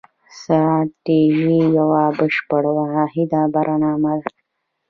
[0.37, 4.29] ستراتیژي یوه بشپړه واحده برنامه ده.